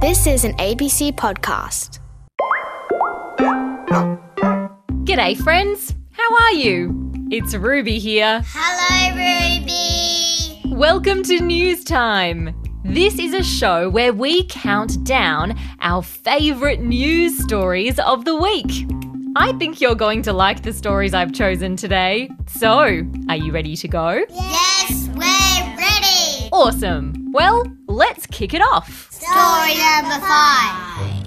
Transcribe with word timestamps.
This 0.00 0.26
is 0.26 0.46
an 0.46 0.54
ABC 0.54 1.12
podcast. 1.12 1.98
G'day, 5.04 5.36
friends. 5.36 5.94
How 6.12 6.36
are 6.36 6.52
you? 6.52 7.12
It's 7.30 7.54
Ruby 7.54 7.98
here. 7.98 8.42
Hello, 8.46 9.60
Ruby. 10.70 10.74
Welcome 10.74 11.22
to 11.24 11.40
News 11.40 11.84
Time. 11.84 12.58
This 12.82 13.18
is 13.18 13.34
a 13.34 13.44
show 13.44 13.90
where 13.90 14.14
we 14.14 14.46
count 14.46 15.04
down 15.04 15.58
our 15.80 16.02
favourite 16.02 16.80
news 16.80 17.36
stories 17.38 17.98
of 17.98 18.24
the 18.24 18.36
week. 18.36 18.86
I 19.36 19.52
think 19.58 19.82
you're 19.82 19.94
going 19.94 20.22
to 20.22 20.32
like 20.32 20.62
the 20.62 20.72
stories 20.72 21.12
I've 21.12 21.34
chosen 21.34 21.76
today. 21.76 22.30
So, 22.46 23.04
are 23.28 23.36
you 23.36 23.52
ready 23.52 23.76
to 23.76 23.86
go? 23.86 24.24
Yes, 24.30 25.08
we're 25.08 25.76
ready. 25.76 26.48
Awesome. 26.52 27.30
Well, 27.32 27.64
let's 27.90 28.26
kick 28.26 28.54
it 28.54 28.62
off. 28.62 29.10
Story 29.10 29.76
number 29.76 30.24
five. 30.26 31.26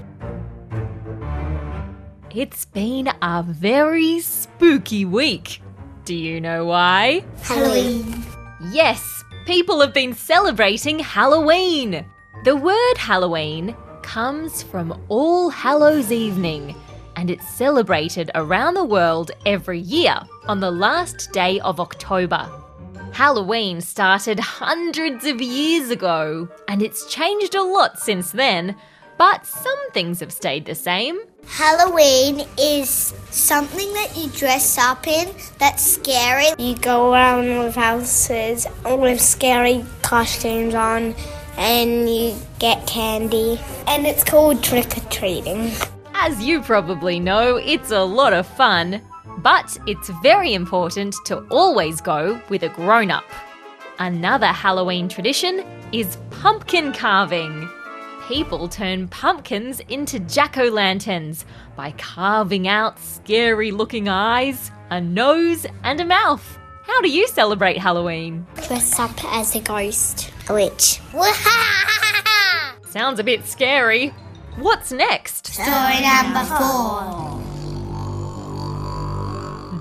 It's 2.34 2.64
been 2.64 3.08
a 3.22 3.44
very 3.46 4.18
spooky 4.20 5.04
week. 5.04 5.60
Do 6.04 6.14
you 6.14 6.40
know 6.40 6.64
why? 6.64 7.24
Halloween. 7.42 8.24
Yes, 8.72 9.22
people 9.46 9.80
have 9.80 9.94
been 9.94 10.14
celebrating 10.14 10.98
Halloween. 10.98 12.04
The 12.44 12.56
word 12.56 12.96
Halloween 12.96 13.76
comes 14.02 14.62
from 14.62 15.00
All 15.08 15.50
Hallows 15.50 16.10
Evening, 16.10 16.74
and 17.16 17.30
it's 17.30 17.48
celebrated 17.48 18.30
around 18.34 18.74
the 18.74 18.84
world 18.84 19.30
every 19.46 19.78
year 19.80 20.18
on 20.48 20.60
the 20.60 20.70
last 20.70 21.30
day 21.32 21.60
of 21.60 21.78
October. 21.78 22.50
Halloween 23.14 23.80
started 23.80 24.40
hundreds 24.40 25.24
of 25.24 25.40
years 25.40 25.88
ago, 25.88 26.48
and 26.66 26.82
it's 26.82 27.06
changed 27.06 27.54
a 27.54 27.62
lot 27.62 27.96
since 27.96 28.32
then, 28.32 28.74
but 29.18 29.46
some 29.46 29.78
things 29.92 30.18
have 30.18 30.32
stayed 30.32 30.66
the 30.66 30.74
same. 30.74 31.20
Halloween 31.46 32.44
is 32.58 32.90
something 33.30 33.92
that 33.92 34.16
you 34.16 34.28
dress 34.30 34.76
up 34.78 35.06
in 35.06 35.32
that's 35.58 35.84
scary. 35.84 36.46
You 36.58 36.76
go 36.76 37.12
around 37.12 37.56
with 37.60 37.76
houses 37.76 38.66
with 38.84 39.20
scary 39.20 39.84
costumes 40.02 40.74
on 40.74 41.14
and 41.56 42.10
you 42.10 42.34
get 42.58 42.84
candy. 42.88 43.60
And 43.86 44.06
it's 44.06 44.24
called 44.24 44.64
trick 44.64 44.96
or 44.96 45.08
treating. 45.08 45.70
As 46.14 46.42
you 46.42 46.62
probably 46.62 47.20
know, 47.20 47.58
it's 47.58 47.92
a 47.92 48.02
lot 48.02 48.32
of 48.32 48.46
fun, 48.46 49.00
but 49.38 49.76
it's 49.86 50.08
very 50.22 50.54
important 50.54 51.14
to 51.26 51.38
always 51.50 52.00
go 52.00 52.40
with 52.48 52.62
a 52.62 52.68
grown 52.70 53.10
up. 53.10 53.24
Another 53.98 54.48
Halloween 54.48 55.08
tradition 55.08 55.64
is 55.92 56.18
pumpkin 56.30 56.92
carving. 56.92 57.68
People 58.26 58.68
turn 58.68 59.06
pumpkins 59.08 59.80
into 59.88 60.18
jack 60.18 60.56
o' 60.58 60.64
lanterns 60.64 61.44
by 61.76 61.92
carving 61.92 62.66
out 62.66 62.98
scary 62.98 63.70
looking 63.70 64.08
eyes, 64.08 64.70
a 64.90 65.00
nose, 65.00 65.66
and 65.82 66.00
a 66.00 66.04
mouth. 66.04 66.58
How 66.84 67.00
do 67.02 67.08
you 67.10 67.28
celebrate 67.28 67.78
Halloween? 67.78 68.46
Dress 68.66 68.98
up 68.98 69.24
as 69.24 69.54
a 69.54 69.60
ghost. 69.60 70.32
A 70.48 70.54
witch. 70.54 71.00
Sounds 72.86 73.18
a 73.18 73.24
bit 73.24 73.46
scary. 73.46 74.08
What's 74.56 74.92
next? 74.92 75.46
Story 75.46 76.00
number 76.00 76.44
four. 76.44 77.23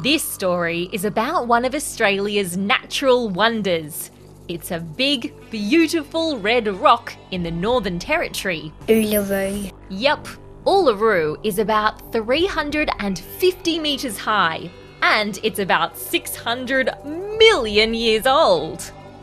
This 0.03 0.21
story 0.21 0.89
is 0.91 1.05
about 1.05 1.47
one 1.47 1.63
of 1.63 1.73
Australia's 1.73 2.57
natural 2.57 3.29
wonders. 3.29 4.11
It's 4.49 4.71
a 4.71 4.81
big, 4.81 5.33
beautiful 5.49 6.37
red 6.39 6.67
rock 6.67 7.13
in 7.31 7.41
the 7.41 7.51
Northern 7.51 7.99
Territory. 7.99 8.73
Uluru. 8.89 9.71
Yup, 9.89 10.27
Uluru 10.65 11.37
is 11.45 11.57
about 11.57 12.11
350 12.11 13.79
metres 13.79 14.17
high, 14.17 14.69
and 15.03 15.39
it's 15.41 15.59
about 15.59 15.97
600 15.97 16.89
million 17.05 17.93
years 17.93 18.27
old. 18.27 18.81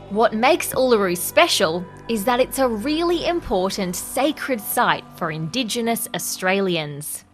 What 0.09 0.33
makes 0.33 0.73
Uluru 0.73 1.15
special 1.15 1.85
is 2.09 2.25
that 2.25 2.41
it's 2.41 2.59
a 2.59 2.67
really 2.67 3.27
important 3.27 3.97
sacred 3.97 4.63
site 4.63 5.05
for 5.17 5.31
Indigenous 5.31 6.09
Australians. 6.15 7.27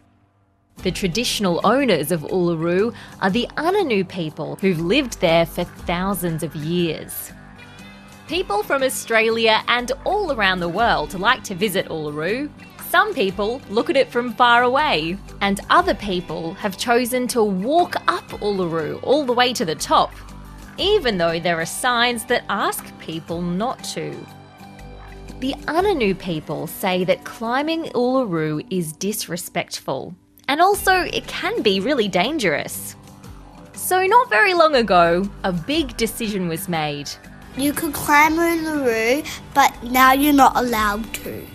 The 0.83 0.93
traditional 0.93 1.61
owners 1.65 2.13
of 2.13 2.21
Uluru 2.23 2.95
are 3.21 3.31
the 3.31 3.49
Anangu 3.57 4.09
people 4.09 4.57
who've 4.57 4.81
lived 4.81 5.21
there 5.21 5.45
for 5.45 5.65
thousands 5.65 6.43
of 6.43 6.55
years. 6.55 7.33
People 8.29 8.63
from 8.63 8.83
Australia 8.83 9.63
and 9.69 9.91
all 10.05 10.33
around 10.33 10.61
the 10.61 10.69
world 10.69 11.19
like 11.19 11.43
to 11.45 11.55
visit 11.55 11.89
Uluru. 11.89 12.51
Some 12.89 13.15
people 13.15 13.61
look 13.69 13.91
at 13.91 13.97
it 13.97 14.11
from 14.13 14.35
far 14.35 14.63
away, 14.63 15.19
and 15.41 15.61
other 15.71 15.95
people 15.95 16.55
have 16.55 16.79
chosen 16.79 17.27
to 17.29 17.43
walk 17.43 17.97
up 18.07 18.29
Uluru 18.41 19.01
all 19.03 19.25
the 19.25 19.33
way 19.33 19.53
to 19.55 19.65
the 19.65 19.75
top, 19.75 20.13
even 20.79 21.19
though 21.19 21.41
there 21.41 21.61
are 21.61 21.67
signs 21.67 22.25
that 22.27 22.45
ask 22.49 22.97
people 23.01 23.43
not 23.43 23.83
to. 23.85 24.15
The 25.41 25.55
Anangu 25.67 26.17
people 26.19 26.67
say 26.67 27.03
that 27.05 27.25
climbing 27.25 27.85
Uluru 27.87 28.65
is 28.71 28.93
disrespectful, 28.93 30.15
and 30.49 30.61
also 30.61 30.93
it 30.93 31.27
can 31.27 31.63
be 31.63 31.81
really 31.81 32.09
dangerous. 32.09 32.97
So, 33.75 34.05
not 34.05 34.31
very 34.31 34.55
long 34.55 34.75
ago, 34.75 35.29
a 35.45 35.53
big 35.53 35.97
decision 35.97 36.49
was 36.49 36.69
made. 36.69 37.11
You 37.57 37.73
could 37.73 37.95
climb 37.95 38.37
the 38.37 38.43
Uluru, 38.43 39.29
but 39.55 39.73
now 39.85 40.13
you're 40.13 40.33
not 40.33 40.57
allowed 40.57 41.13
to. 41.15 41.47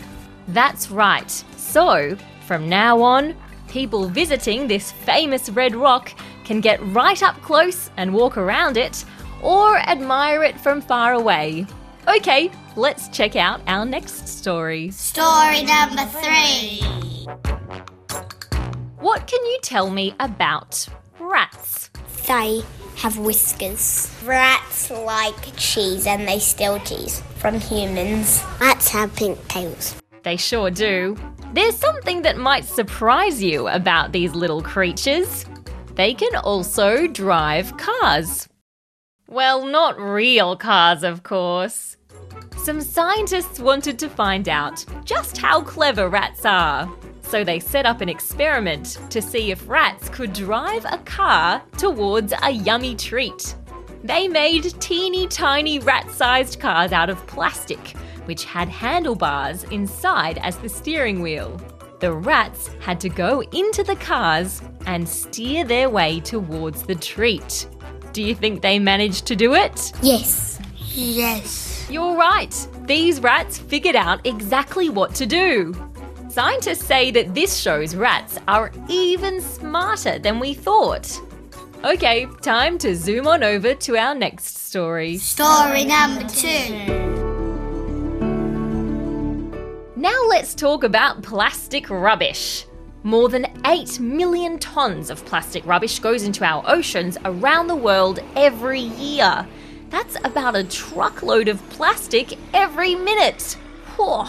That's 0.48 0.90
right. 0.90 1.30
So, 1.58 2.18
from 2.48 2.70
now 2.70 3.02
on, 3.02 3.36
people 3.68 4.08
visiting 4.08 4.68
this 4.68 4.92
famous 4.92 5.50
red 5.50 5.76
rock 5.76 6.14
can 6.44 6.62
get 6.62 6.82
right 6.88 7.22
up 7.22 7.36
close 7.42 7.90
and 7.98 8.14
walk 8.14 8.38
around 8.38 8.78
it, 8.78 9.04
or 9.42 9.78
admire 9.78 10.44
it 10.44 10.60
from 10.60 10.82
far 10.82 11.14
away. 11.14 11.66
Okay, 12.08 12.52
let's 12.76 13.10
check 13.10 13.36
out 13.36 13.62
our 13.68 13.86
next 13.86 14.28
story. 14.28 14.92
Story 14.92 15.64
number 15.64 16.06
three. 16.06 16.82
What 19.12 19.28
can 19.28 19.46
you 19.46 19.60
tell 19.62 19.90
me 19.90 20.16
about 20.22 20.88
rats? 21.20 21.90
They 22.30 22.62
have 22.96 23.18
whiskers. 23.18 24.10
Rats 24.24 24.90
like 24.90 25.54
cheese 25.58 26.08
and 26.08 26.26
they 26.26 26.40
steal 26.40 26.80
cheese 26.80 27.22
from 27.36 27.60
humans. 27.60 28.42
Rats 28.62 28.88
have 28.88 29.14
pink 29.18 29.46
tails. 29.50 30.02
They 30.24 30.38
sure 30.38 30.72
do. 30.72 31.18
There's 31.52 31.76
something 31.76 32.22
that 32.22 32.38
might 32.38 32.64
surprise 32.64 33.44
you 33.44 33.68
about 33.68 34.14
these 34.14 34.34
little 34.34 34.62
creatures. 34.62 35.46
They 35.96 36.14
can 36.14 36.34
also 36.38 37.06
drive 37.08 37.76
cars. 37.76 38.48
Well, 39.28 39.66
not 39.66 40.00
real 40.00 40.56
cars, 40.56 41.04
of 41.04 41.24
course. 41.24 41.98
Some 42.64 42.80
scientists 42.80 43.60
wanted 43.60 43.98
to 43.98 44.08
find 44.08 44.48
out 44.48 44.86
just 45.04 45.36
how 45.36 45.62
clever 45.62 46.10
rats 46.10 46.46
are. 46.46 46.88
So 47.24 47.44
they 47.44 47.60
set 47.60 47.88
up 47.88 48.02
an 48.02 48.10
experiment 48.10 49.00
to 49.10 49.20
see 49.20 49.50
if 49.50 49.68
rats 49.68 50.10
could 50.10 50.32
drive 50.32 50.86
a 50.86 51.00
car 51.00 51.64
towards 51.78 52.34
a 52.44 52.52
yummy 52.52 52.96
treat. 52.96 53.56
They 54.04 54.28
made 54.28 54.80
teeny 54.80 55.26
tiny 55.26 55.80
rat 55.80 56.12
sized 56.12 56.60
cars 56.60 56.92
out 56.92 57.10
of 57.10 57.26
plastic, 57.26 57.80
which 58.26 58.46
had 58.46 58.70
handlebars 58.70 59.64
inside 59.66 60.38
as 60.44 60.58
the 60.58 60.70
steering 60.70 61.24
wheel. 61.24 61.60
The 62.00 62.14
rats 62.14 62.70
had 62.80 63.00
to 63.00 63.10
go 63.10 63.42
into 63.42 63.82
the 63.84 63.96
cars 63.96 64.62
and 64.86 65.10
steer 65.10 65.64
their 65.64 65.90
way 65.90 66.20
towards 66.20 66.84
the 66.84 66.96
treat. 66.96 67.68
Do 68.14 68.22
you 68.22 68.36
think 68.36 68.62
they 68.62 68.78
managed 68.78 69.26
to 69.28 69.36
do 69.36 69.56
it? 69.56 69.92
Yes. 70.04 70.60
Yes. 70.94 71.71
You're 71.90 72.16
right. 72.16 72.68
These 72.86 73.20
rats 73.20 73.58
figured 73.58 73.96
out 73.96 74.26
exactly 74.26 74.90
what 74.90 75.16
to 75.16 75.26
do. 75.26 75.74
Scientists 76.30 76.86
say 76.86 77.12
that 77.12 77.34
this 77.34 77.58
shows 77.58 77.96
rats 77.96 78.38
are 78.48 78.72
even 78.88 79.42
smarter 79.42 80.18
than 80.20 80.40
we 80.40 80.54
thought. 80.54 81.20
Okay, 81.84 82.28
time 82.42 82.78
to 82.78 82.96
zoom 82.96 83.28
on 83.28 83.44
over 83.44 83.74
to 83.74 83.98
our 83.98 84.16
next 84.16 84.68
story. 84.68 85.18
Story 85.18 85.84
number 85.84 86.28
two. 86.30 87.02
Now 89.96 90.24
let's 90.30 90.56
talk 90.56 90.84
about 90.84 91.22
plastic 91.22 91.90
rubbish. 91.90 92.66
More 93.04 93.30
than 93.30 93.48
8 93.66 94.00
million 94.00 94.60
tonnes 94.60 95.10
of 95.10 95.26
plastic 95.26 95.66
rubbish 95.66 96.00
goes 96.00 96.24
into 96.24 96.46
our 96.46 96.64
oceans 96.68 97.18
around 97.26 97.68
the 97.68 97.76
world 97.76 98.20
every 98.36 98.80
year. 98.80 99.48
That's 99.92 100.16
about 100.24 100.56
a 100.56 100.64
truckload 100.64 101.50
of 101.50 101.62
plastic 101.70 102.38
every 102.54 102.96
minute. 102.96 103.58
Whew. 103.98 104.26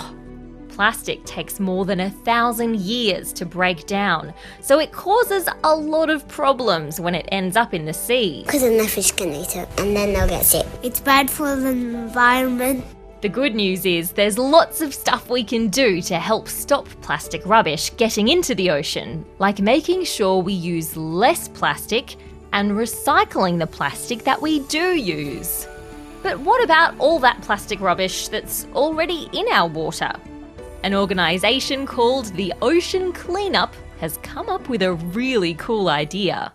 Plastic 0.68 1.24
takes 1.24 1.60
more 1.60 1.84
than 1.84 2.00
a 2.00 2.10
thousand 2.10 2.80
years 2.80 3.32
to 3.34 3.46
break 3.46 3.86
down, 3.86 4.34
so 4.60 4.80
it 4.80 4.90
causes 4.90 5.48
a 5.62 5.74
lot 5.74 6.10
of 6.10 6.26
problems 6.26 6.98
when 6.98 7.14
it 7.14 7.28
ends 7.30 7.56
up 7.56 7.74
in 7.74 7.84
the 7.84 7.92
sea. 7.92 8.42
Because 8.44 8.62
then 8.62 8.76
the 8.76 8.88
fish 8.88 9.12
can 9.12 9.32
eat 9.32 9.54
it 9.54 9.68
and 9.78 9.94
then 9.94 10.12
they'll 10.12 10.28
get 10.28 10.44
sick. 10.44 10.66
It's 10.82 10.98
bad 10.98 11.30
for 11.30 11.54
the 11.54 11.68
environment. 11.68 12.84
The 13.20 13.28
good 13.28 13.54
news 13.54 13.86
is 13.86 14.10
there's 14.10 14.38
lots 14.38 14.80
of 14.80 14.92
stuff 14.92 15.30
we 15.30 15.44
can 15.44 15.68
do 15.68 16.02
to 16.02 16.18
help 16.18 16.48
stop 16.48 16.88
plastic 17.02 17.46
rubbish 17.46 17.94
getting 17.96 18.26
into 18.26 18.52
the 18.56 18.70
ocean, 18.70 19.24
like 19.38 19.60
making 19.60 20.02
sure 20.06 20.42
we 20.42 20.54
use 20.54 20.96
less 20.96 21.46
plastic 21.46 22.16
and 22.52 22.72
recycling 22.72 23.58
the 23.58 23.66
plastic 23.66 24.24
that 24.24 24.40
we 24.40 24.60
do 24.60 24.96
use. 24.96 25.66
But 26.22 26.38
what 26.40 26.62
about 26.62 26.94
all 26.98 27.18
that 27.20 27.40
plastic 27.42 27.80
rubbish 27.80 28.28
that's 28.28 28.66
already 28.74 29.28
in 29.32 29.46
our 29.50 29.68
water? 29.68 30.12
An 30.84 30.94
organisation 30.94 31.86
called 31.86 32.26
the 32.34 32.52
Ocean 32.62 33.12
Cleanup 33.12 33.74
has 34.00 34.18
come 34.18 34.48
up 34.48 34.68
with 34.68 34.82
a 34.82 34.94
really 34.94 35.54
cool 35.54 35.88
idea. 35.88 36.52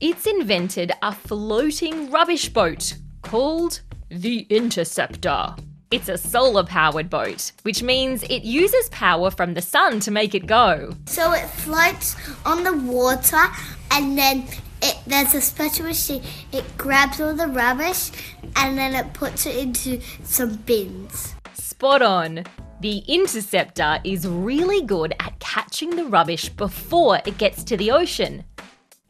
It's 0.00 0.26
invented 0.26 0.92
a 1.02 1.12
floating 1.12 2.10
rubbish 2.10 2.48
boat 2.48 2.94
called 3.22 3.80
the 4.08 4.46
Interceptor. 4.50 5.54
It's 5.90 6.08
a 6.08 6.18
solar 6.18 6.64
powered 6.64 7.08
boat, 7.08 7.52
which 7.62 7.82
means 7.82 8.22
it 8.24 8.42
uses 8.42 8.88
power 8.90 9.30
from 9.30 9.54
the 9.54 9.62
sun 9.62 10.00
to 10.00 10.10
make 10.10 10.34
it 10.34 10.46
go. 10.46 10.94
So 11.06 11.32
it 11.32 11.46
floats 11.46 12.14
on 12.44 12.62
the 12.62 12.76
water 12.76 13.42
and 13.90 14.16
then 14.18 14.46
it, 14.82 14.96
there's 15.06 15.34
a 15.34 15.40
special 15.40 15.86
machine. 15.86 16.22
It 16.52 16.64
grabs 16.76 17.20
all 17.20 17.34
the 17.34 17.46
rubbish 17.46 18.10
and 18.56 18.76
then 18.76 18.94
it 18.94 19.12
puts 19.12 19.46
it 19.46 19.56
into 19.56 20.00
some 20.24 20.56
bins. 20.56 21.34
Spot 21.54 22.02
on. 22.02 22.44
The 22.80 22.98
Interceptor 23.08 23.98
is 24.04 24.26
really 24.26 24.82
good 24.82 25.12
at 25.18 25.38
catching 25.40 25.96
the 25.96 26.04
rubbish 26.04 26.48
before 26.48 27.20
it 27.26 27.36
gets 27.38 27.64
to 27.64 27.76
the 27.76 27.90
ocean. 27.90 28.44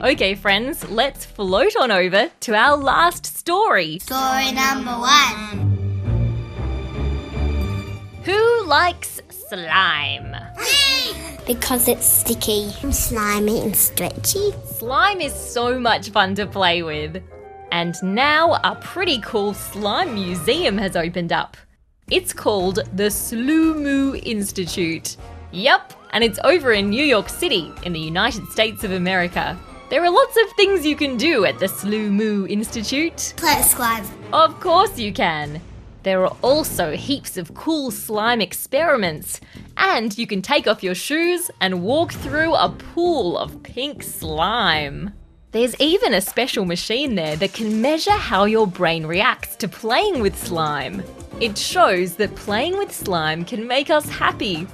Okay, 0.01 0.35
friends, 0.35 0.89
let's 0.89 1.25
float 1.25 1.75
on 1.77 1.91
over 1.91 2.31
to 2.41 2.55
our 2.55 2.77
last 2.77 3.27
story. 3.27 3.99
Story 3.99 4.53
number 4.53 4.93
one. 4.93 5.69
Who 8.25 8.65
likes 8.67 9.21
slime? 9.49 10.37
Because 11.47 11.89
it's 11.89 12.07
sticky 12.07 12.71
and 12.83 12.95
slimy 12.95 13.61
and 13.61 13.75
stretchy. 13.75 14.53
Slime 14.67 15.21
is 15.21 15.33
so 15.33 15.79
much 15.81 16.11
fun 16.11 16.35
to 16.35 16.47
play 16.47 16.83
with. 16.83 17.23
And 17.73 17.95
now 18.03 18.55
a 18.65 18.79
pretty 18.83 19.21
cool 19.21 19.55
slime 19.55 20.15
museum 20.15 20.77
has 20.79 20.97
opened 20.97 21.33
up. 21.33 21.57
It's 22.11 22.33
called 22.33 22.81
the 22.95 23.05
Sloomoo 23.05 24.21
Institute. 24.25 25.17
Yup, 25.51 25.95
and 26.11 26.23
it's 26.23 26.39
over 26.45 26.73
in 26.73 26.91
New 26.91 27.05
York 27.05 27.29
City, 27.29 27.73
in 27.85 27.93
the 27.93 28.01
United 28.01 28.47
States 28.49 28.85
of 28.85 28.93
America. 28.93 29.59
There 29.89 30.05
are 30.05 30.11
lots 30.11 30.37
of 30.37 30.53
things 30.57 30.85
you 30.85 30.97
can 30.97 31.17
do 31.17 31.47
at 31.47 31.59
the 31.59 31.67
Sloomoo 31.67 32.51
Institute. 32.51 33.33
Play 33.37 33.63
slime. 33.63 34.07
Of 34.33 34.61
course 34.61 34.99
you 34.99 35.13
can. 35.13 35.63
There 36.03 36.25
are 36.25 36.37
also 36.43 36.93
heaps 36.97 37.37
of 37.37 37.55
cool 37.55 37.91
slime 37.91 38.41
experiments, 38.41 39.41
and 39.77 40.17
you 40.17 40.27
can 40.27 40.43
take 40.43 40.67
off 40.67 40.83
your 40.83 40.95
shoes 40.95 41.51
and 41.61 41.83
walk 41.83 42.13
through 42.13 42.55
a 42.55 42.71
pool 42.95 43.37
of 43.37 43.63
pink 43.63 44.03
slime. 44.03 45.13
There's 45.51 45.75
even 45.81 46.15
a 46.15 46.21
special 46.21 46.65
machine 46.65 47.15
there 47.15 47.37
that 47.37 47.55
can 47.55 47.81
measure 47.81 48.13
how 48.13 48.45
your 48.45 48.67
brain 48.67 49.07
reacts 49.07 49.57
to 49.57 49.69
playing 49.69 50.21
with 50.21 50.39
slime. 50.39 51.03
It 51.41 51.57
shows 51.57 52.17
that 52.17 52.35
playing 52.37 52.77
with 52.77 52.93
slime 52.93 53.45
can 53.45 53.67
make 53.67 53.91
us 53.91 54.09
happy. 54.09 54.67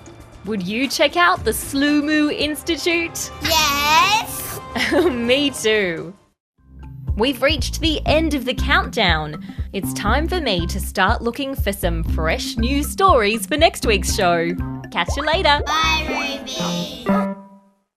Would 0.46 0.66
you 0.66 0.88
check 0.88 1.16
out 1.16 1.44
the 1.44 1.52
Sloomoo 1.52 2.32
Institute? 2.32 3.30
Yes. 3.42 4.60
Me 5.10 5.50
too. 5.50 6.14
We've 7.16 7.42
reached 7.42 7.80
the 7.80 8.00
end 8.06 8.34
of 8.34 8.44
the 8.44 8.54
countdown. 8.54 9.44
It's 9.72 9.92
time 9.92 10.26
for 10.26 10.40
me 10.40 10.66
to 10.66 10.80
start 10.80 11.22
looking 11.22 11.54
for 11.54 11.72
some 11.72 12.02
fresh 12.02 12.56
new 12.56 12.82
stories 12.82 13.46
for 13.46 13.56
next 13.56 13.86
week's 13.86 14.14
show. 14.14 14.54
Catch 14.90 15.16
you 15.16 15.24
later. 15.24 15.62
Bye, 15.64 16.38
Ruby. 17.06 17.33